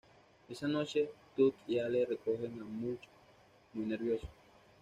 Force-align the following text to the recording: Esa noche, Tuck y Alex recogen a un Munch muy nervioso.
Esa 0.49 0.67
noche, 0.67 1.11
Tuck 1.37 1.53
y 1.67 1.77
Alex 1.77 2.09
recogen 2.09 2.59
a 2.59 2.63
un 2.65 2.75
Munch 2.81 3.01
muy 3.75 3.85
nervioso. 3.85 4.27